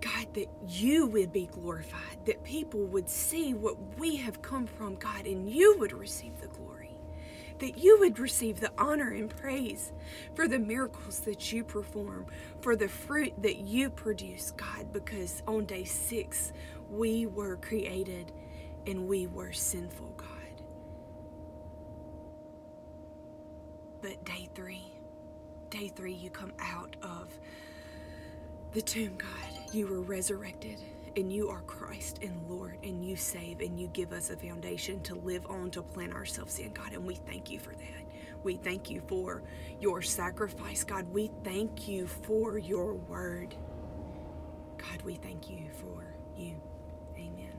God, 0.00 0.32
that 0.34 0.48
you 0.66 1.06
would 1.08 1.32
be 1.32 1.46
glorified, 1.46 2.24
that 2.24 2.42
people 2.42 2.80
would 2.86 3.08
see 3.08 3.52
what 3.52 3.76
we 3.98 4.16
have 4.16 4.40
come 4.40 4.66
from, 4.66 4.94
God, 4.94 5.26
and 5.26 5.48
you 5.48 5.76
would 5.78 5.92
receive 5.92 6.40
the 6.40 6.46
glory, 6.48 6.79
that 7.60 7.78
you 7.78 7.98
would 8.00 8.18
receive 8.18 8.60
the 8.60 8.72
honor 8.78 9.10
and 9.10 9.30
praise 9.30 9.92
for 10.34 10.48
the 10.48 10.58
miracles 10.58 11.20
that 11.20 11.52
you 11.52 11.62
perform, 11.62 12.26
for 12.60 12.74
the 12.76 12.88
fruit 12.88 13.32
that 13.42 13.58
you 13.58 13.90
produce, 13.90 14.50
God, 14.52 14.92
because 14.92 15.42
on 15.46 15.66
day 15.66 15.84
six, 15.84 16.52
we 16.90 17.26
were 17.26 17.56
created 17.56 18.32
and 18.86 19.06
we 19.06 19.26
were 19.26 19.52
sinful, 19.52 20.14
God. 20.16 20.26
But 24.02 24.24
day 24.24 24.48
three, 24.54 24.92
day 25.68 25.88
three, 25.88 26.14
you 26.14 26.30
come 26.30 26.52
out 26.58 26.96
of 27.02 27.28
the 28.72 28.82
tomb, 28.82 29.16
God. 29.18 29.74
You 29.74 29.86
were 29.86 30.00
resurrected 30.00 30.78
and 31.16 31.32
you 31.32 31.48
are 31.48 31.62
Christ 31.62 32.20
and 32.22 32.40
Lord 32.48 32.78
and 32.82 33.04
you 33.04 33.16
save 33.16 33.60
and 33.60 33.78
you 33.78 33.88
give 33.88 34.12
us 34.12 34.30
a 34.30 34.36
foundation 34.36 35.00
to 35.02 35.14
live 35.16 35.46
on, 35.46 35.70
to 35.72 35.82
plant 35.82 36.12
ourselves 36.12 36.58
in, 36.58 36.72
God. 36.72 36.92
And 36.92 37.04
we 37.04 37.14
thank 37.14 37.50
you 37.50 37.58
for 37.58 37.70
that. 37.74 38.04
We 38.42 38.56
thank 38.56 38.90
you 38.90 39.02
for 39.06 39.42
your 39.80 40.00
sacrifice, 40.02 40.84
God. 40.84 41.06
We 41.12 41.30
thank 41.44 41.88
you 41.88 42.06
for 42.06 42.58
your 42.58 42.94
word. 42.94 43.54
God, 44.78 45.02
we 45.02 45.14
thank 45.14 45.50
you 45.50 45.68
for 45.72 46.06
you. 46.36 46.54
Amen. 47.16 47.52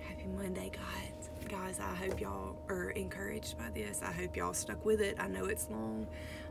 Happy 0.00 0.26
Monday, 0.26 0.70
God. 0.72 1.48
Guys, 1.48 1.80
I 1.80 1.94
hope 1.94 2.18
y'all 2.20 2.56
are 2.68 2.90
encouraged 2.90 3.58
by 3.58 3.68
this. 3.74 4.00
I 4.02 4.12
hope 4.12 4.36
y'all 4.36 4.54
stuck 4.54 4.82
with 4.86 5.02
it. 5.02 5.16
I 5.18 5.28
know 5.28 5.46
it's 5.46 5.68
long. 5.68 6.06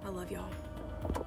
I 0.06 0.10
love 0.10 0.30
y'all. 0.30 1.26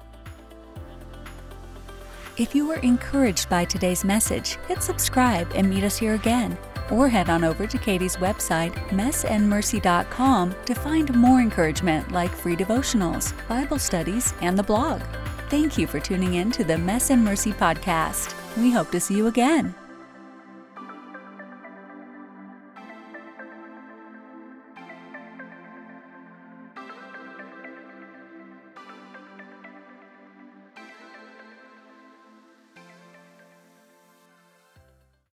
If 2.37 2.53
you 2.53 2.67
were 2.67 2.79
encouraged 2.79 3.49
by 3.49 3.63
today's 3.63 4.03
message, 4.03 4.57
hit 4.67 4.83
subscribe 4.83 5.49
and 5.55 5.69
meet 5.69 5.85
us 5.85 5.97
here 5.97 6.15
again. 6.15 6.57
Or 6.91 7.07
head 7.07 7.29
on 7.29 7.45
over 7.45 7.65
to 7.65 7.77
Katie's 7.77 8.17
website, 8.17 8.73
messandmercy.com, 8.89 10.55
to 10.65 10.75
find 10.75 11.15
more 11.15 11.39
encouragement 11.39 12.11
like 12.11 12.31
free 12.31 12.57
devotionals, 12.57 13.33
Bible 13.47 13.79
studies, 13.79 14.33
and 14.41 14.59
the 14.59 14.63
blog. 14.63 15.01
Thank 15.49 15.77
you 15.77 15.87
for 15.87 16.01
tuning 16.01 16.33
in 16.33 16.51
to 16.51 16.65
the 16.65 16.77
Mess 16.77 17.09
and 17.09 17.23
Mercy 17.23 17.53
podcast. 17.53 18.35
We 18.57 18.69
hope 18.69 18.91
to 18.91 18.99
see 18.99 19.15
you 19.15 19.27
again. 19.27 19.73